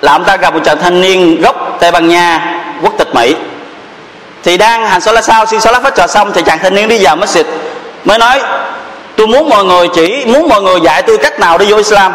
[0.00, 3.34] là ông ta gặp một chàng thanh niên gốc Tây Ban Nha quốc tịch Mỹ.
[4.42, 7.04] Thì đang hành Salah sao xin Salah phát trò xong thì chàng thanh niên đi
[7.04, 7.44] vào masjid
[8.04, 8.40] mới nói
[9.16, 12.12] tôi muốn mọi người chỉ muốn mọi người dạy tôi cách nào đi vô Islam.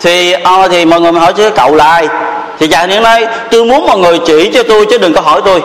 [0.00, 2.08] Thì à, thì mọi người hỏi chứ cậu là ai?
[2.58, 5.20] Thì chàng thanh niên nói tôi muốn mọi người chỉ cho tôi chứ đừng có
[5.20, 5.62] hỏi tôi.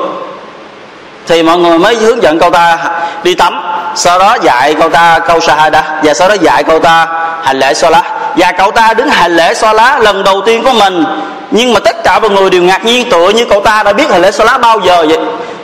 [1.28, 2.78] Thì mọi người mới hướng dẫn cậu ta
[3.24, 3.62] đi tắm
[3.95, 7.08] sau đó dạy cậu ta câu shahada và sau đó dạy cậu ta
[7.43, 11.04] hành lễ salat và cậu ta đứng hành lễ salat lần đầu tiên của mình.
[11.52, 14.10] Nhưng mà tất cả mọi người đều ngạc nhiên tựa như cậu ta đã biết
[14.10, 15.20] hành lễ salat bao giờ vậy.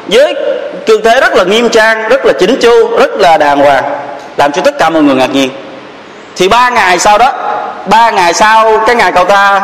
[0.08, 0.36] Với
[0.86, 3.84] tư thế rất là nghiêm trang rất là chỉnh chu rất là đàng hoàng
[4.38, 5.49] làm cho tất cả mọi người ngạc nhiên.
[6.36, 7.32] Thì ba ngày sau đó
[7.86, 9.62] ba ngày sau cái ngày cậu ta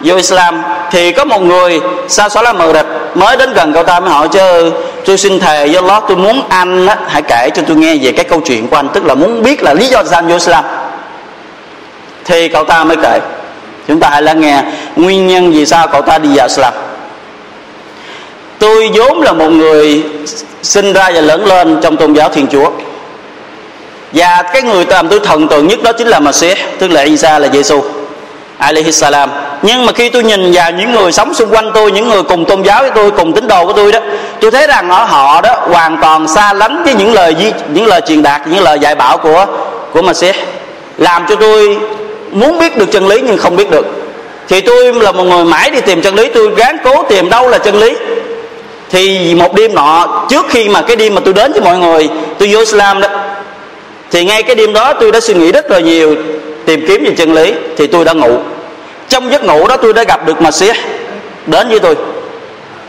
[0.00, 3.82] vô Islam thì có một người sao xóa là mờ rịch mới đến gần cậu
[3.82, 4.72] ta mới hỏi chứ
[5.04, 8.12] tôi xin thề do lót tôi muốn anh á, hãy kể cho tôi nghe về
[8.12, 10.34] cái câu chuyện của anh tức là muốn biết là lý do sao anh vô
[10.34, 10.64] Islam
[12.28, 13.20] thì cậu ta mới kể.
[13.88, 14.62] Chúng ta hãy lắng nghe
[14.96, 16.72] nguyên nhân vì sao cậu ta đi vào Islam.
[18.58, 20.04] Tôi vốn là một người
[20.62, 22.70] sinh ra và lớn lên trong tôn giáo thiên chúa.
[24.12, 27.38] Và cái người làm tôi thần tượng nhất đó chính là Masih tức là Isa
[27.38, 27.82] là Giêsu
[28.58, 29.30] alaihi salam.
[29.62, 32.44] Nhưng mà khi tôi nhìn vào những người sống xung quanh tôi, những người cùng
[32.44, 33.98] tôn giáo với tôi, cùng tín đồ của tôi đó,
[34.40, 38.00] tôi thấy rằng ở họ đó hoàn toàn xa lánh với những lời những lời
[38.06, 39.46] truyền đạt, những lời dạy bảo của
[39.92, 40.34] của Masih
[40.98, 41.78] làm cho tôi
[42.30, 43.86] muốn biết được chân lý nhưng không biết được.
[44.48, 47.48] Thì tôi là một người mãi đi tìm chân lý, tôi gán cố tìm đâu
[47.48, 47.96] là chân lý.
[48.90, 52.08] Thì một đêm nọ, trước khi mà cái đêm mà tôi đến với mọi người,
[52.38, 53.08] tôi vô Islam đó,
[54.10, 56.14] thì ngay cái đêm đó tôi đã suy nghĩ rất là nhiều,
[56.66, 58.38] tìm kiếm về chân lý, thì tôi đã ngủ.
[59.08, 60.72] Trong giấc ngủ đó tôi đã gặp được mà xế
[61.46, 61.96] đến với tôi.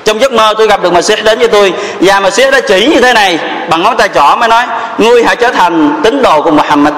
[0.06, 2.62] Trong giấc mơ tôi gặp được mà xế đến với tôi, và mà xế đã
[2.62, 4.64] chỉ như thế này, bằng ngón tay trỏ mới nói,
[4.98, 6.94] ngươi hãy trở thành tín đồ của Muhammad.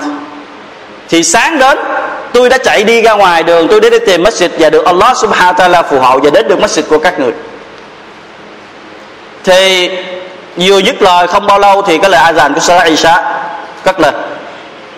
[1.10, 1.77] Thì sáng đến
[2.34, 5.17] tôi đã chạy đi ra ngoài đường, tôi đến để tìm masjid và được Allah
[5.17, 7.32] subhanahu wa ta'ala phù hộ và đến được masjid của các người.
[9.44, 9.89] Thì
[10.58, 13.24] vừa dứt lời không bao lâu thì cái lời azan của Salat Isha
[13.84, 14.13] cất lên.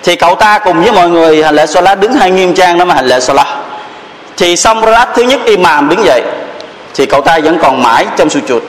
[0.04, 2.86] Thì cậu ta cùng với mọi người hành lễ Salat, đứng hai nghiêm trang đó
[2.86, 3.48] mà hành lễ Salat.
[4.38, 6.22] Thì xong rát thứ nhất imam đứng dậy,
[6.94, 8.64] thì cậu ta vẫn còn mãi trong sự chuột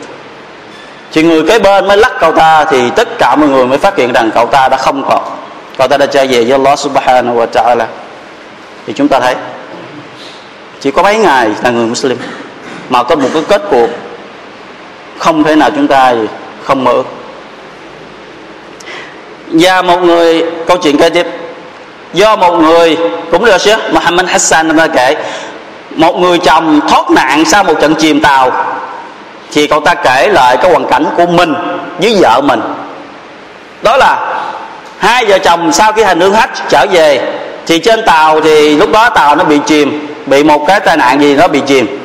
[1.15, 3.97] thì người kế bên mới lắc cậu ta, thì tất cả mọi người mới phát
[3.97, 5.23] hiện rằng cậu ta đã không còn.
[5.79, 7.85] Cậu ta đã trở về với Allah subhanahu wa ta'ala
[8.87, 9.35] thì chúng ta thấy,
[10.81, 12.19] chỉ có mấy ngày là người Muslim,
[12.89, 13.89] mà có một cái kết cuộc
[15.19, 16.15] không thể nào chúng ta
[16.65, 17.07] không mơ ước
[19.49, 21.27] và một người, câu chuyện kế tiếp,
[22.13, 22.99] do một người,
[23.31, 25.17] cũng là Sheikh Muhammad Hassan đã kể,
[25.91, 28.53] một người chồng thoát nạn sau một trận chìm tàu,
[29.53, 31.55] thì cậu ta kể lại cái hoàn cảnh của mình
[31.99, 32.61] với vợ mình.
[33.83, 34.41] Đó là
[34.99, 38.93] hai vợ chồng sau khi hành hương hách trở về thì trên tàu thì lúc
[38.93, 42.01] đó tàu nó bị chìm, bị một cái tai nạn gì nó bị chìm.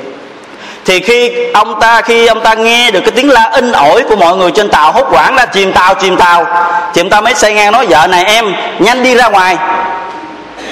[0.86, 4.16] Thì khi ông ta, khi ông ta nghe được cái tiếng la in ỏi của
[4.16, 6.46] mọi người trên tàu, hốt quảng ra chìm tàu chìm tàu.
[6.94, 9.58] Thì ông ta mới say ngang nói, vợ này em, nhanh đi ra ngoài.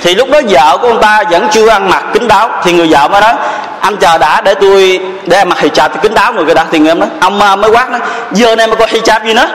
[0.04, 2.50] Thì lúc đó vợ của ông ta vẫn chưa ăn mặc kính đáo.
[2.64, 3.34] Thì người vợ mới nói,
[3.80, 6.66] anh chờ đã, để tôi để mặc hijab thì kính đáo người kia đã.
[6.72, 9.34] Thì người em nói, ông ờ, mới quát nói, giờ này mà có hijab gì
[9.34, 9.48] nữa?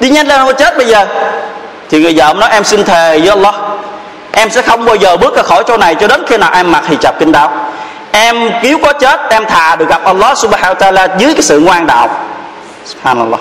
[0.00, 1.06] Đi nhanh lên không chết bây giờ.
[1.90, 3.54] Thì người vợ nói, em xin thề với Allah
[4.32, 6.72] em sẽ không bao giờ bước ra khỏi chỗ này cho đến khi nào em
[6.72, 7.52] mặc hijab kính đáo.
[8.12, 11.60] Em cứu có chết, em thà được gặp Allah subhanahu wa ta'ala dưới cái sự
[11.60, 12.08] ngoan đạo.
[12.84, 13.40] Subhanallah.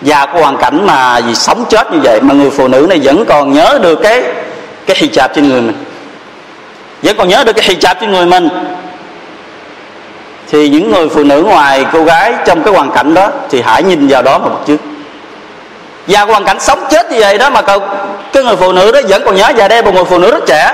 [0.00, 3.00] Và có hoàn cảnh mà vì sống chết như vậy mà người phụ nữ này
[3.02, 4.22] vẫn còn nhớ được cái
[4.86, 5.84] cái hijab trên người mình.
[7.02, 8.48] Vẫn còn nhớ được cái hijab trên người mình.
[10.50, 13.82] Thì những người phụ nữ ngoài cô gái trong cái hoàn cảnh đó thì hãy
[13.82, 14.80] nhìn vào đó mà bắt chước
[16.06, 17.80] và hoàn cảnh sống chết như vậy đó mà cậu,
[18.32, 20.46] cái người phụ nữ đó vẫn còn nhớ và đây một người phụ nữ rất
[20.46, 20.72] trẻ.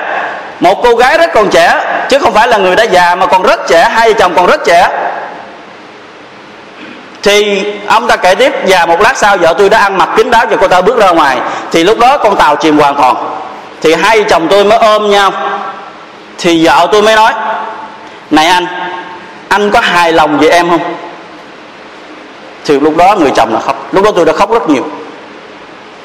[0.60, 3.42] Một cô gái rất còn trẻ chứ không phải là người đã già mà còn
[3.42, 4.88] rất trẻ hai vợ chồng còn rất trẻ.
[7.22, 10.30] Thì ông ta kể tiếp và một lát sau vợ tôi đã ăn mặc kín
[10.30, 11.38] đáo và cô ta bước ra ngoài.
[11.70, 13.16] Thì lúc đó con tàu chìm hoàn toàn.
[13.80, 15.32] Thì hai chồng tôi mới ôm nhau.
[16.38, 17.32] Thì vợ tôi mới nói
[18.30, 18.66] này anh
[19.48, 20.94] anh có hài lòng về em không?
[22.64, 23.88] Thì lúc đó người chồng là khóc.
[23.92, 24.84] Lúc đó tôi đã khóc rất nhiều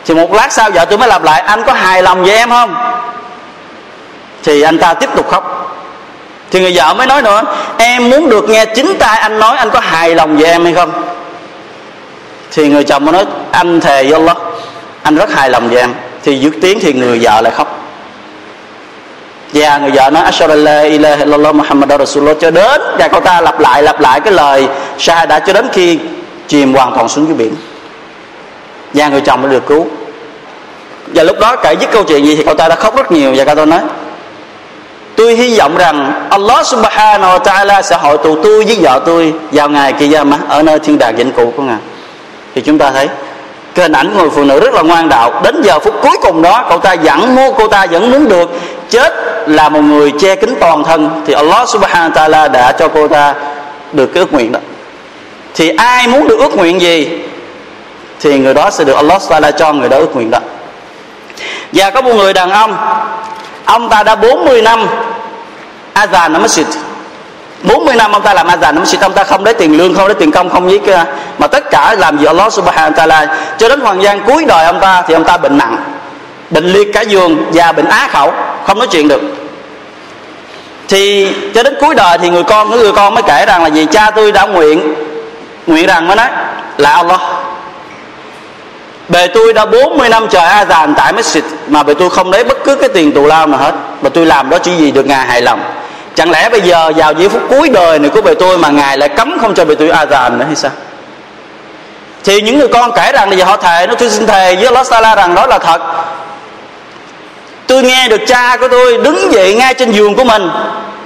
[0.06, 2.50] thì một lát sau vợ tôi mới lặp lại, anh có hài lòng về em
[2.50, 2.76] không?
[4.44, 5.60] Thì anh ta tiếp tục khóc.
[6.52, 7.42] Thì người vợ mới nói nữa,
[7.78, 10.74] em muốn được nghe chính tay anh nói anh có hài lòng về em hay
[10.74, 10.92] không?
[12.52, 14.38] Thì người chồng mới nói, anh thề với Allah,
[15.04, 15.94] anh rất hài lòng về em.
[16.24, 17.80] Thì dứt tiếng thì người vợ lại khóc.
[19.54, 22.38] Và người vợ nói ashhadu ilaha illallah muhammad rasulullah.
[22.42, 24.68] Cho đến, và cô ta lặp lại lặp lại cái lời
[25.08, 26.00] đã cho đến khi
[26.48, 27.56] chìm hoàn toàn xuống dưới biển
[28.94, 29.88] và người chồng đã được cứu.
[31.08, 33.34] Và lúc đó kể dứt câu chuyện gì thì cậu ta đã khóc rất nhiều.
[33.36, 33.80] Và cậu ta nói,
[35.16, 39.34] tôi hy vọng rằng Allah subhanahu wa ta'ala sẽ hội tụ tôi với vợ tôi
[39.52, 41.78] vào ngày kia gia ở nơi thiên đàng vĩnh cửu của ngài.
[42.56, 43.08] Thì chúng ta thấy,
[43.76, 45.42] cái hình ảnh người phụ nữ rất là ngoan đạo.
[45.44, 48.50] Đến giờ phút cuối cùng đó, cậu ta vẫn mua cô ta vẫn muốn được.
[48.90, 49.14] Chết
[49.48, 51.10] là một người che kính toàn thân.
[51.28, 53.34] Thì Allah subhanahu wa ta'ala đã cho cô ta
[53.94, 54.60] được cái ước nguyện đó.
[55.56, 57.20] Thì ai muốn được ước nguyện gì?
[58.24, 60.40] Thì người đó sẽ được Allah ta'ala cho người đó ước nguyện đó.
[61.74, 62.78] Và có một người đàn ông
[63.66, 64.88] ông ta đã 40 năm
[65.94, 66.64] azan ở masjid
[67.64, 70.06] 40 năm ông ta làm azan ở masjid ông ta không lấy tiền lương, không
[70.06, 71.06] lấy tiền công, không với ờ,
[71.38, 73.28] mà tất cả làm gì Allah subhanahu wa ta'ala.
[73.58, 75.78] Cho đến hoàng gian cuối đời ông ta thì ông ta bệnh nặng,
[76.50, 78.34] bệnh liệt cả giường và bệnh á khẩu,
[78.68, 79.22] không nói chuyện được.
[80.88, 83.86] Thì cho đến cuối đời thì người con người con mới kể rằng là gì
[83.92, 84.94] cha tôi đã nguyện
[85.68, 86.28] nguyện rằng mới nói
[86.78, 87.20] là Allah
[89.10, 92.44] bề tôi đã 40 năm trời a dàn tại masjid mà bề tôi không lấy
[92.44, 93.74] bất cứ cái tiền tù lao nào hết.
[94.02, 95.64] Mà tôi làm đó chỉ vì được ngài hài lòng.
[96.16, 98.98] Chẳng lẽ bây giờ vào giây phút cuối đời này của bề tôi mà ngài
[98.98, 100.72] lại cấm không cho bề tôi a dàn nữa hay sao?
[102.24, 104.66] Thì những người con kể rằng là giờ họ thề nó tôi xin thề với
[104.66, 105.82] Allah Sala rằng đó là thật.
[107.68, 110.50] Tôi nghe được cha của tôi đứng dậy ngay trên giường của mình,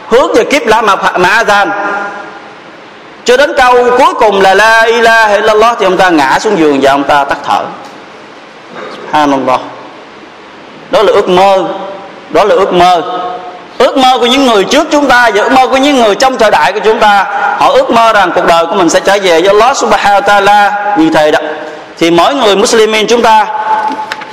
[0.10, 1.70] hướng về kiếp lá mà mà azan
[3.26, 6.80] cho đến câu cuối cùng là la ilaha illallah thì ông ta ngã xuống giường
[6.82, 7.64] và ông ta tắt thở
[9.08, 9.60] subhanallah.
[10.92, 11.64] Đó là ước mơ.
[12.30, 13.02] Đó là ước mơ.
[13.78, 16.38] Ước mơ của những người trước chúng ta và ước mơ của những người trong
[16.38, 17.26] thời đại của chúng ta.
[17.60, 20.22] Họ ước mơ rằng cuộc đời của mình sẽ trở về với Allah subhanahu wa
[20.22, 21.40] ta'ala như thế đó.
[21.98, 23.48] Thì mỗi người muslimin chúng ta,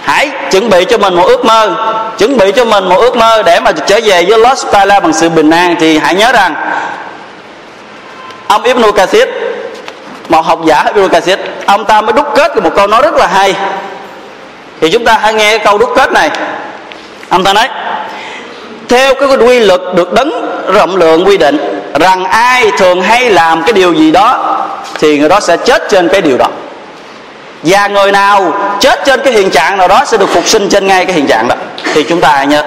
[0.02, 1.76] hãy chuẩn bị cho mình một ước mơ.
[2.18, 4.96] Chuẩn bị cho mình một ước mơ để mà trở về với Allah subhanahu wa
[4.96, 5.76] ta'ala bằng sự bình an.
[5.80, 6.54] Thì hãy nhớ rằng,
[8.48, 9.28] ông Ibn Kathir,
[10.28, 13.26] một học giả Ibn Kathir, ông ta mới đúc kết một câu nói rất là
[13.26, 13.54] hay
[14.84, 16.30] thì chúng ta hãy nghe cái câu đúc kết này.
[17.28, 17.68] Ông ta nói
[18.88, 20.32] theo cái quy luật được đấng
[20.74, 24.56] rộng lượng quy định, rằng ai thường hay làm cái điều gì đó,
[24.98, 26.46] thì người đó sẽ chết trên cái điều đó.
[27.62, 30.86] Và người nào chết trên cái hiện trạng nào đó sẽ được phục sinh trên
[30.86, 31.54] ngay cái hiện trạng đó.
[31.94, 32.62] Thì chúng ta hãy nhớ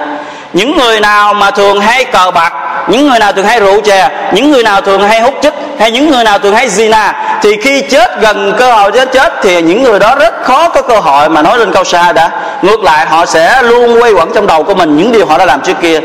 [0.58, 2.52] những người nào mà thường hay cờ bạc,
[2.88, 5.90] những người nào thường hay rượu chè, những người nào thường hay hút chích hay
[5.90, 9.62] những người nào thường hay zina, thì khi chết gần cơ hội chết chết thì
[9.62, 12.30] những người đó rất khó có cơ hội mà nói lên câu xa đã.
[12.62, 15.46] Ngược lại, họ sẽ luôn quay quẩn trong đầu của mình những điều họ đã
[15.46, 16.00] làm trước kia.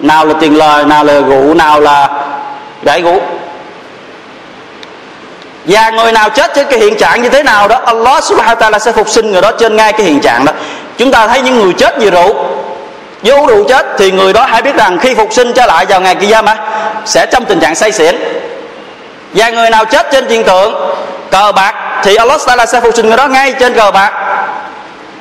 [0.00, 2.08] Nào là tiền lời, nào là rượu, nào là
[2.82, 3.20] đại gũ
[5.64, 8.70] và người nào chết trên cái hiện trạng như thế nào đó, Allah subhanahu wa
[8.70, 10.52] ta'ala sẽ phục sinh người đó trên ngay cái hiện trạng đó.
[10.98, 12.34] Chúng ta thấy những người chết vì rượu
[13.22, 16.00] vô rượu chết thì người đó hãy biết rằng khi phục sinh trở lại vào
[16.00, 16.56] ngày kia mà
[17.04, 18.16] sẽ trong tình trạng say xỉn.
[19.34, 20.74] Và người nào chết trên hiện tượng,
[21.30, 24.12] cờ bạc thì Allah ta'ala sẽ phục sinh người đó ngay trên cờ bạc.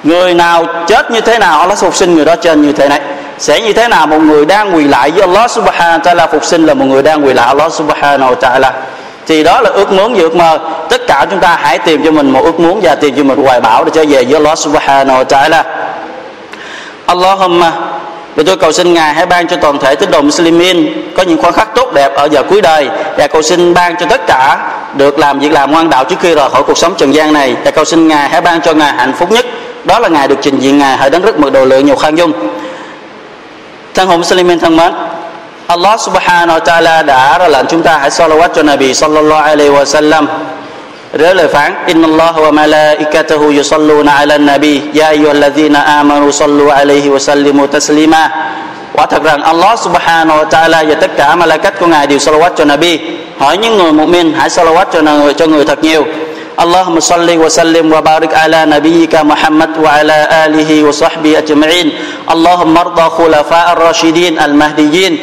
[0.04, 3.02] Người nào chết như thế nào, Allah phục sinh người đó trên như thế này.
[3.40, 6.46] Sẽ như thế nào, một người đang quỳ lại với Allah subhanahu wa ta'ala phục
[6.46, 8.72] sinh là một người đang quỳ lại Allah subhanahu wa ta'ala.
[9.28, 10.60] Thì đó là ước muốn và ước mơ.
[10.90, 13.46] Tất cả chúng ta hãy tìm cho mình một ước muốn và tìm cho mình
[13.46, 15.64] hoài bão để trở về với Allah subhanahu wa ta'ala.
[17.06, 17.72] Allahumma
[18.38, 21.38] vì tôi cầu xin Ngài hãy ban cho toàn thể tín đồ Muslimin có những
[21.42, 22.90] khoảnh khắc tốt đẹp ở giờ cuối đời.
[23.18, 24.58] Và cầu xin ban cho tất cả
[24.98, 27.56] được làm việc làm ngoan đạo trước khi rời khỏi cuộc sống trần gian này.
[27.66, 29.46] Và cầu xin Ngài hãy ban cho Ngài hạnh phúc nhất.
[29.84, 32.16] Đó là Ngài được trình diện Ngài hãy đấng rất mực độ lượng nhiều khoan
[32.16, 32.32] dung.
[33.94, 34.94] Thân hồn Muslimin thân mến,
[35.68, 39.72] Allah subhanahu wa ta'ala đã ra lệnh chúng ta hãy salawat cho Nabi sallallahu alaihi
[39.72, 40.28] wa sallam
[41.20, 47.10] Rớ lời phán Inna Allah wa malaikatahu yusalluna ala nabi Ya ayyuhalladhina amanu sallu alaihi
[47.10, 48.30] wa sallimu taslima
[48.94, 52.50] Quả thật rằng Allah subhanahu wa ta'ala và tất cả malaikat của Ngài đều salawat
[52.56, 53.00] cho Nabi
[53.38, 56.06] Hỏi những người mu'min hãy salawat cho người, cho người thật nhiều
[56.58, 61.88] اللهم صل وسلم وبارك على نبيك محمد وعلى آله وصحبه أجمعين
[62.34, 65.14] اللهم ارضى خلفاء الراشدين المهديين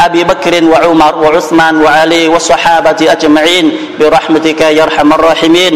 [0.00, 5.74] أبي بكر وعمر وعثمان وعلي والصحابة أجمعين برحمتك يا أرحم الراحمين.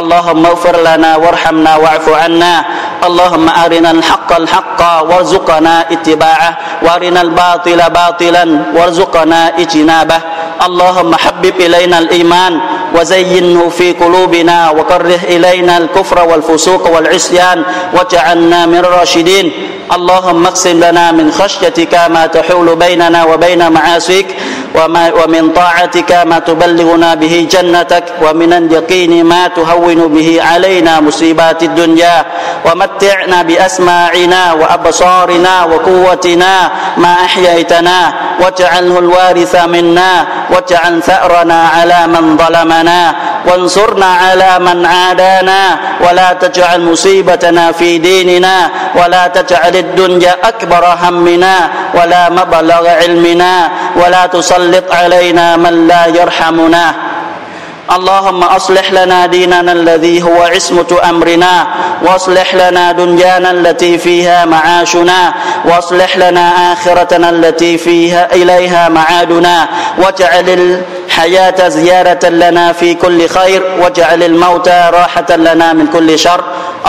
[0.00, 2.64] اللهم اغفر لنا وارحمنا واعف عنا.
[3.04, 6.58] اللهم أرنا الحق الحق وارزقنا اتباعه.
[6.82, 8.44] وأرنا الباطل باطلا
[8.76, 10.20] وارزقنا اجتنابه.
[10.66, 12.60] اللهم حبب إلينا الإيمان
[12.96, 19.46] وزينه في قلوبنا وكره إلينا الكفر والفسوق والعصيان واجعلنا من الراشدين.
[19.92, 24.26] اللهم اقسم لنا من خشيتك ما تحول بيننا وبين معاصيك.
[24.74, 32.24] وما ومن طاعتك ما تبلغنا به جنتك ومن اليقين ما تهون به علينا مصيبات الدنيا
[32.66, 43.14] ومتعنا بأسماعنا وأبصارنا وقوتنا ما أحييتنا واجعله الوارث منا واجعل ثأرنا على من ظلمنا
[43.46, 45.78] وانصرنا على من عادانا
[46.08, 51.56] ولا تجعل مصيبتنا في ديننا ولا تجعل الدنيا أكبر همنا
[51.94, 56.94] ولا مبلغ علمنا ولا تسلط علينا من لا يرحمنا.
[57.96, 61.66] اللهم أصلح لنا ديننا الذي هو عصمة أمرنا
[62.02, 71.68] وأصلح لنا دنيانا التي فيها معاشنا وأصلح لنا آخرتنا التي فيها إليها معادنا واجعل الحياة
[71.68, 76.40] زيارة لنا في كل خير واجعل الموت راحة لنا من كل شر.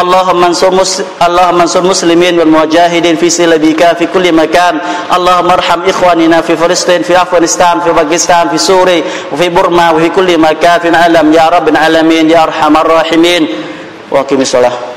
[0.01, 4.79] اللهم انصر مسلم اللهم انصر المسلمين والمجاهدين في سبيلك في كل مكان.
[5.15, 10.37] اللهم ارحم إخواننا في فلسطين في أفغانستان في باكستان في سوريا وفي برما وفي كل
[10.37, 10.79] مكان.
[10.79, 11.33] في العالم.
[11.33, 13.47] يا رب العالمين يا أرحم الراحمين.
[14.11, 14.92] وأقم الصلاة.